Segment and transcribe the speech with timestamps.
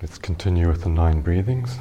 [0.00, 1.76] Let's continue with the nine breathings.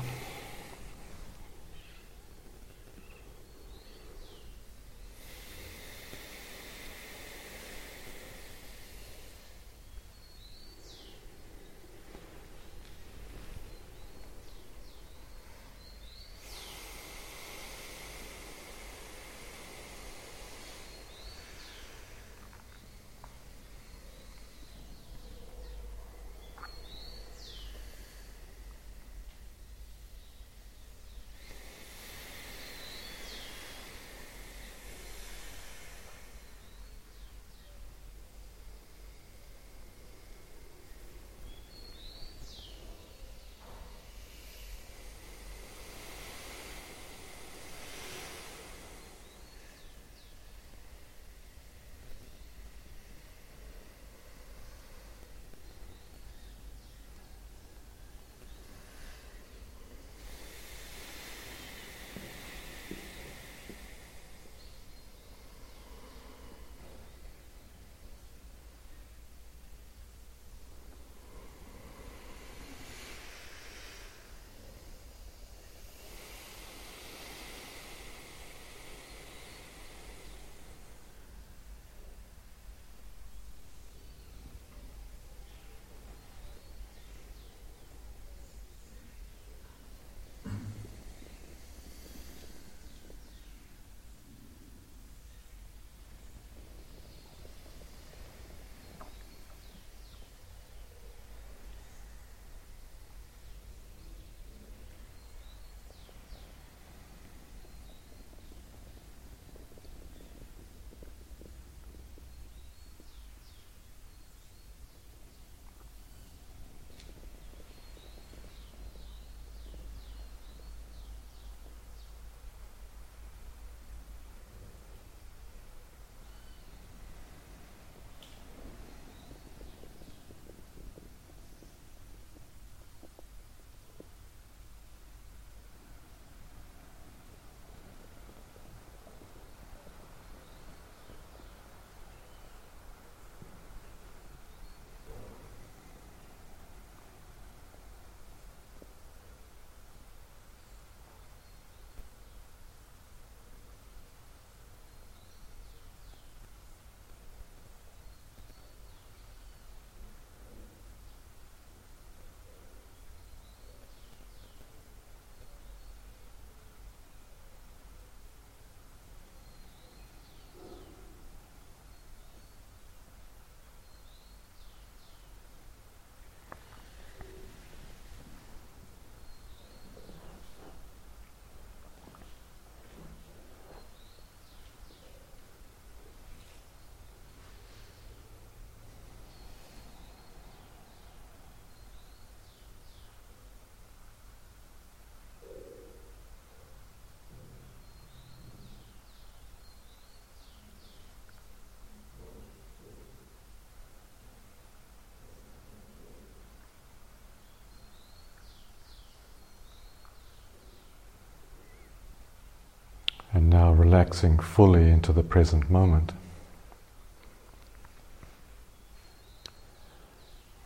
[213.87, 216.11] Relaxing fully into the present moment.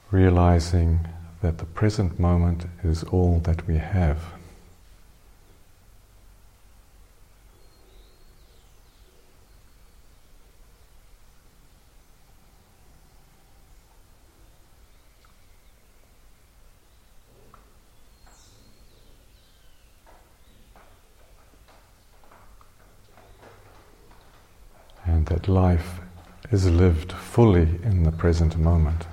[0.09, 1.07] Realizing
[1.43, 4.19] that the present moment is all that we have.
[25.11, 26.01] and that life
[26.51, 29.07] is lived fully in the present moment.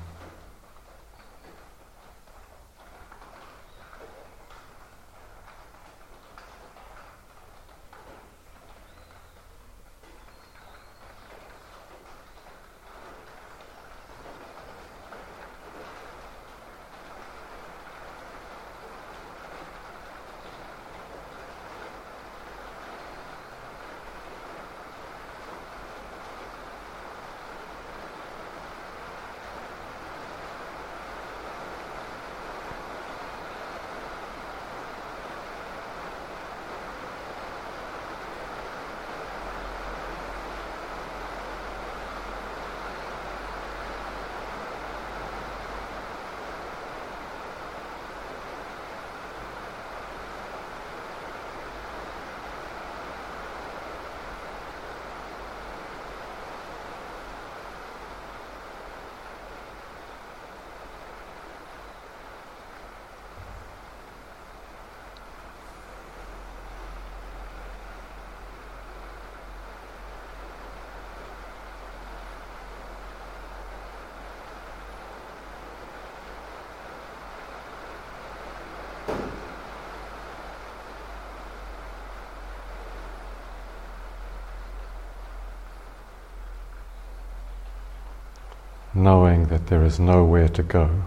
[88.98, 91.04] Knowing that there is nowhere to go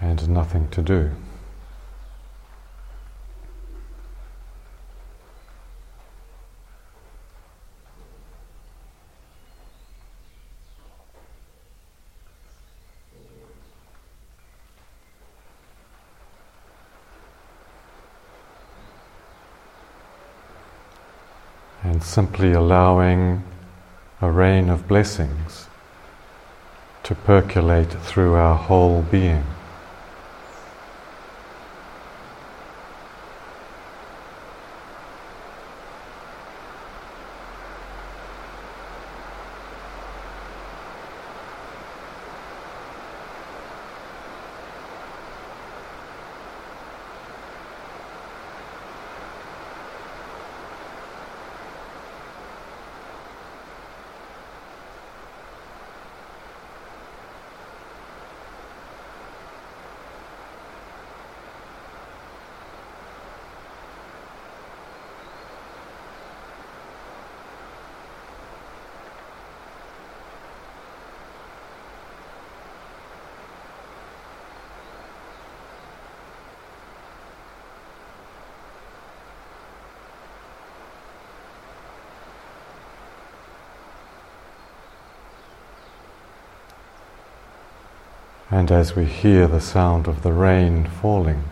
[0.00, 1.10] and nothing to do.
[21.82, 23.44] and simply allowing
[24.22, 25.68] a rain of blessings
[27.04, 29.44] to percolate through our whole being.
[88.54, 91.42] And as we hear the sound of the rain falling,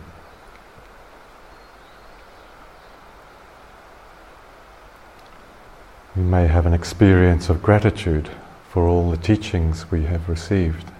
[6.15, 8.31] we may have an experience of gratitude
[8.71, 10.93] for all the teachings we have received.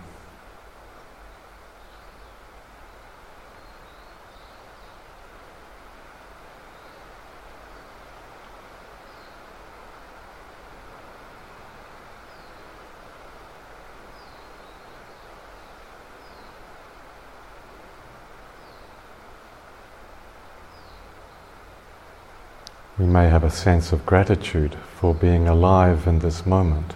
[23.03, 26.95] We may have a sense of gratitude for being alive in this moment.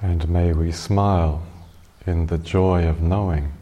[0.00, 1.42] And may we smile
[2.06, 3.52] in the joy of knowing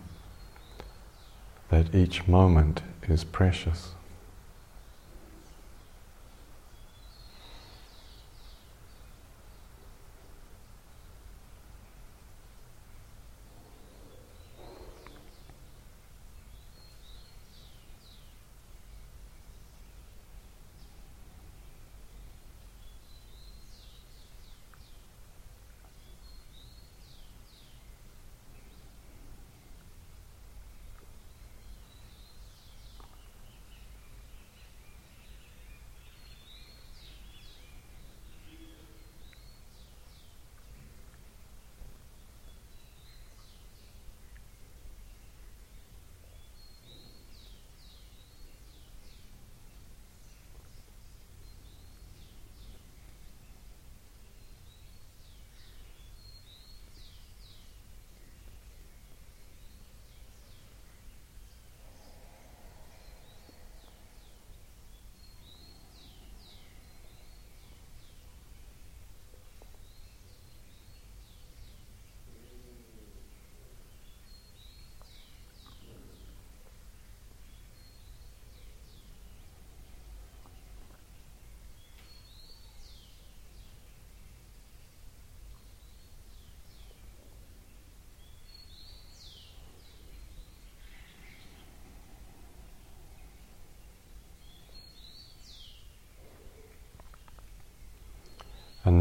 [1.70, 3.92] that each moment is precious.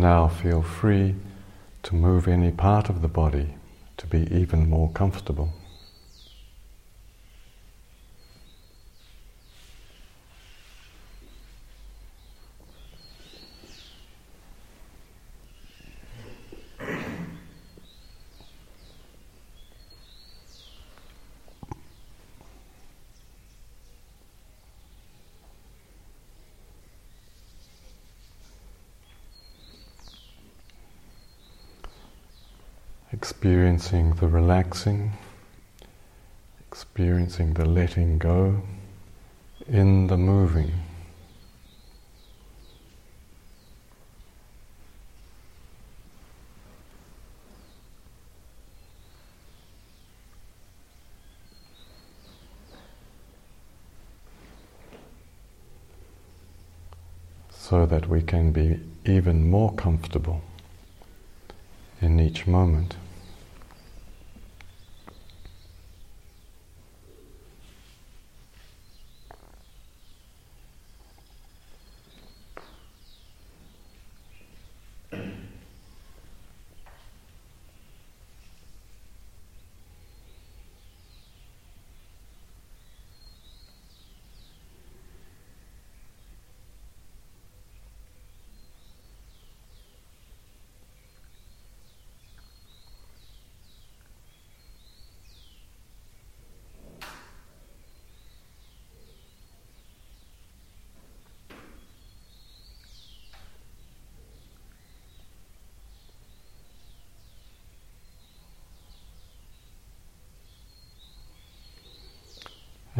[0.05, 1.15] Now feel free
[1.81, 3.55] to move any part of the body
[3.97, 5.50] to be even more comfortable.
[33.25, 35.12] Experiencing the relaxing,
[36.60, 38.62] experiencing the letting go
[39.67, 40.72] in the moving.
[57.50, 60.44] So that we can be even more comfortable
[62.00, 62.98] in each moment.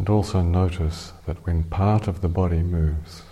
[0.06, 3.24] And also notice that when part of the body moves,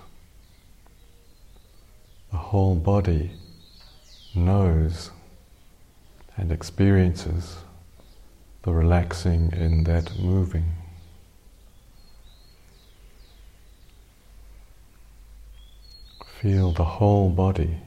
[2.31, 3.33] the whole body
[4.33, 5.11] knows
[6.35, 7.57] and experiences
[8.63, 10.65] the relaxing in that moving.
[16.41, 17.77] Feel the whole body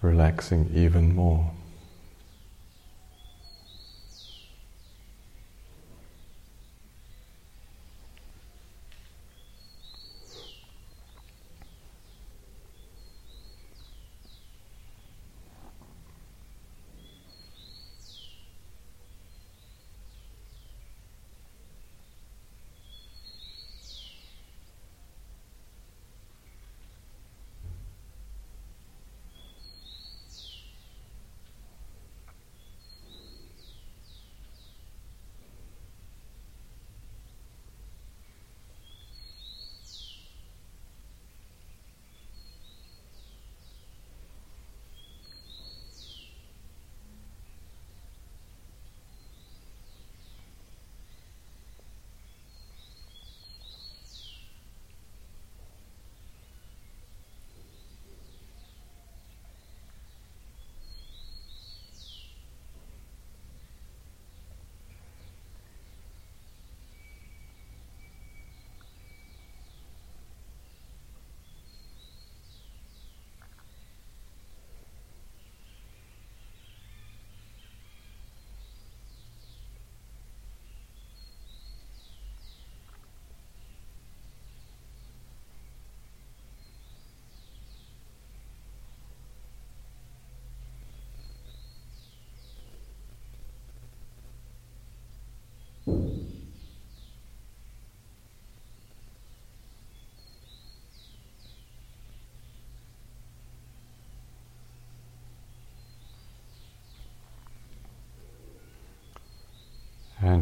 [0.00, 1.52] relaxing even more.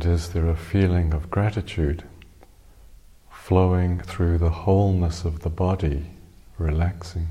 [0.01, 2.05] And is there a feeling of gratitude
[3.31, 6.07] flowing through the wholeness of the body,
[6.57, 7.29] relaxing?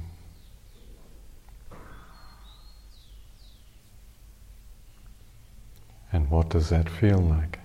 [6.12, 7.58] And what does that feel like?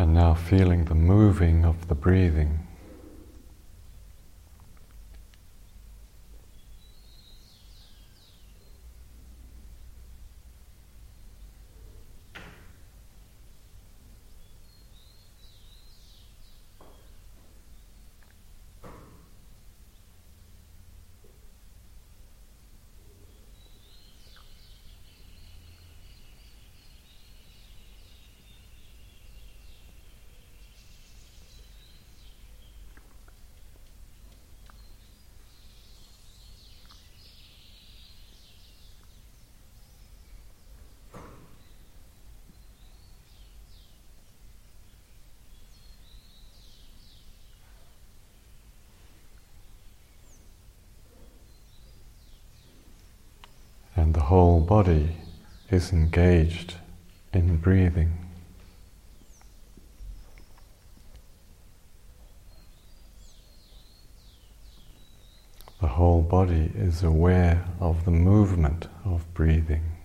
[0.00, 2.66] And now feeling the moving of the breathing.
[54.00, 55.16] and the whole body
[55.72, 56.74] is engaged
[57.32, 58.12] in breathing.
[65.80, 69.99] The whole body is aware of the movement of breathing.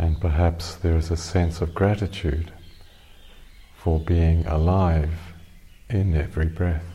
[0.00, 2.50] And perhaps there is a sense of gratitude
[3.76, 5.34] for being alive
[5.90, 6.90] in every breath.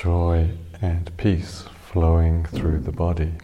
[0.00, 0.48] joy
[0.80, 3.34] and peace flowing through the body.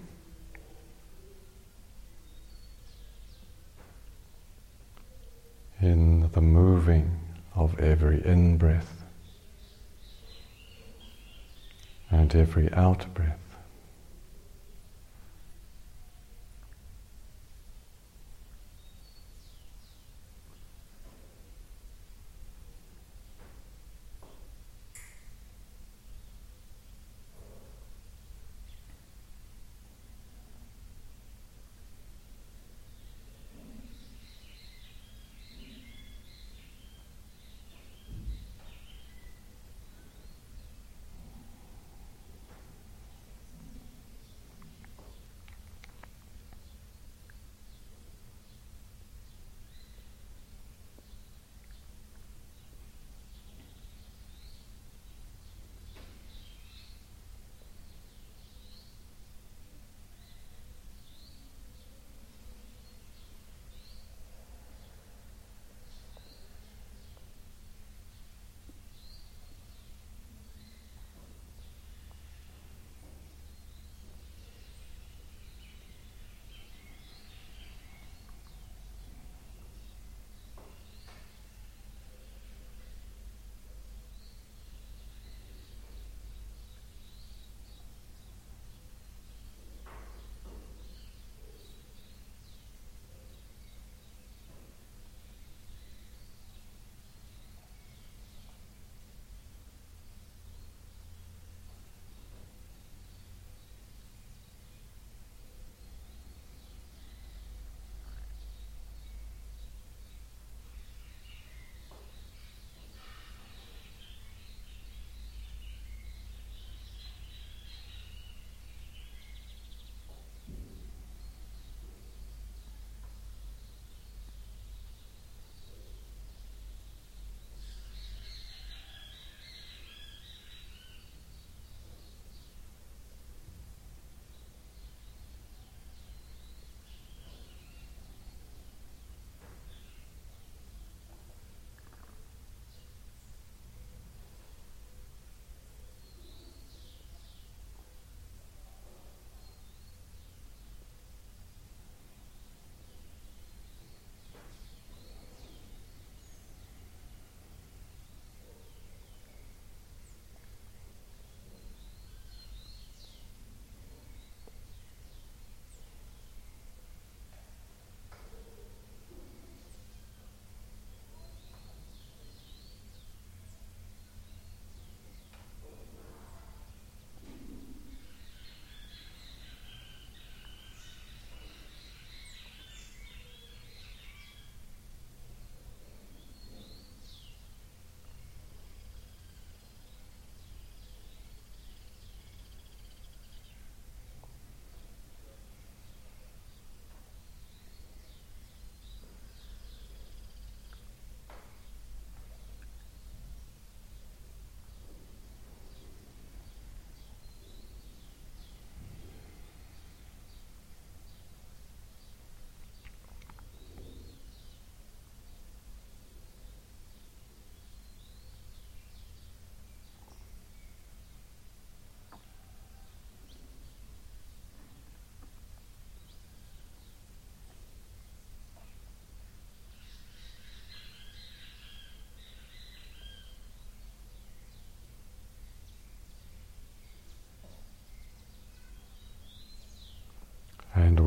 [5.80, 7.18] In the moving
[7.54, 9.04] of every in breath
[12.10, 13.45] and every out breath.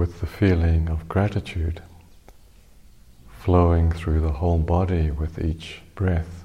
[0.10, 1.84] With the feeling of gratitude
[3.30, 6.44] flowing through the whole body with each breath.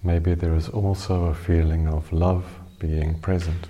[0.00, 2.44] Maybe there is also a feeling of love
[2.78, 3.66] being present.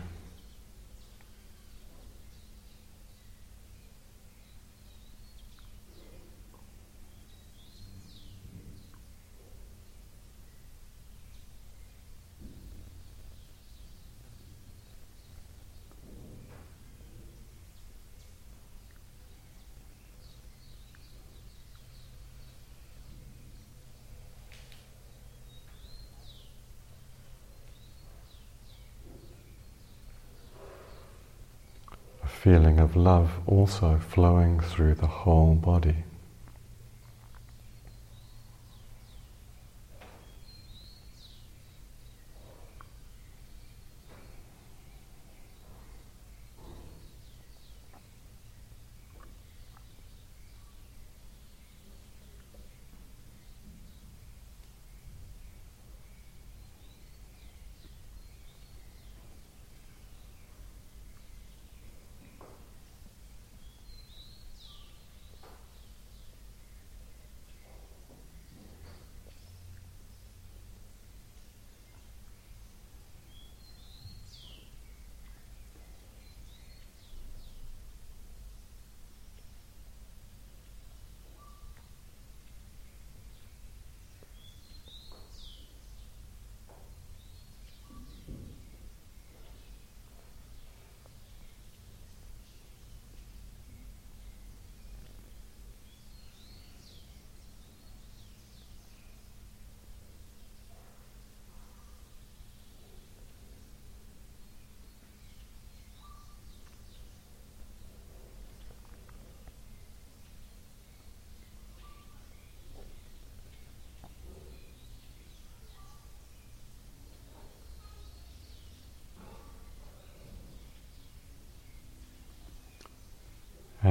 [32.42, 36.04] feeling of love also flowing through the whole body.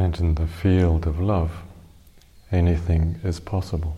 [0.04, 1.62] And in the field of love,
[2.52, 3.98] anything is possible.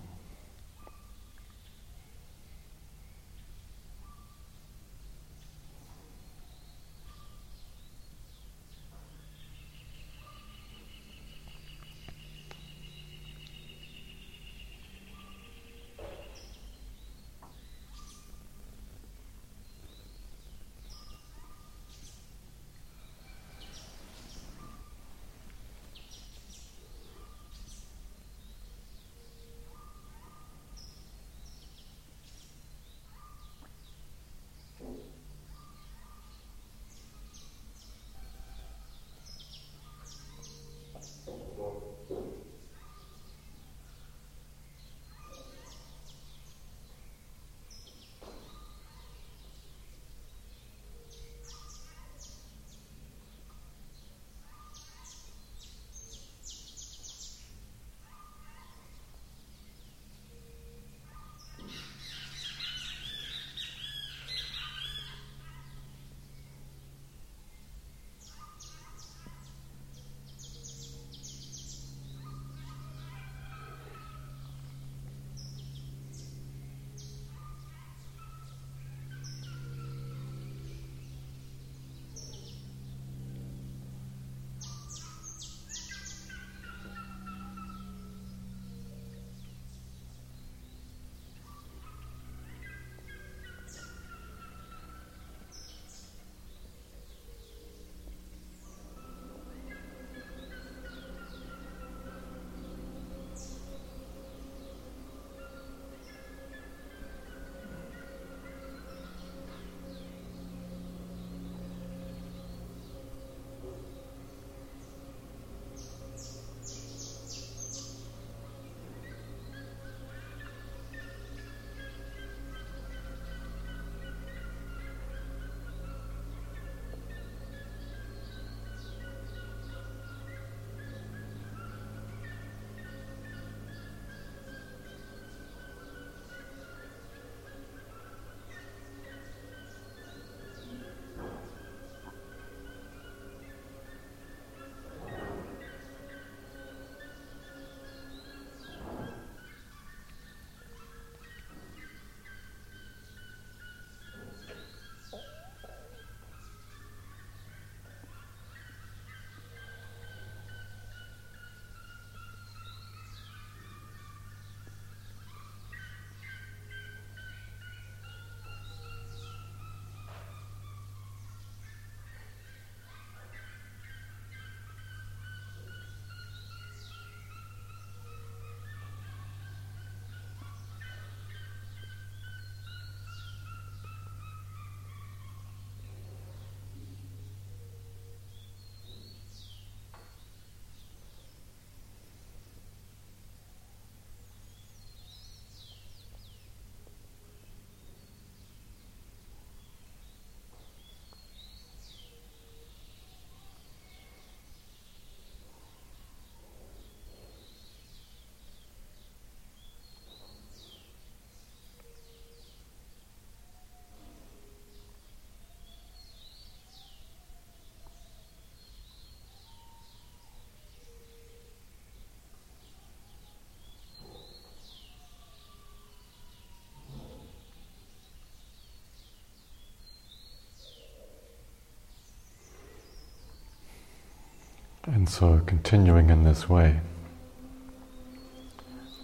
[235.04, 236.80] And so, continuing in this way,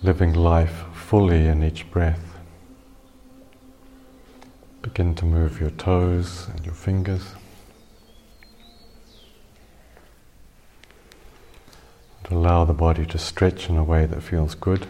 [0.02, 2.38] living life fully in each breath.
[4.82, 7.36] Begin to move your toes and your fingers.
[12.32, 14.88] Allow the body to stretch in a way that feels good.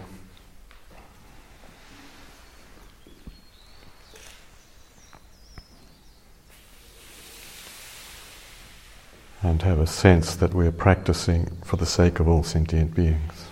[9.59, 13.48] And have a sense that we're practicing for the sake of all sentient beings.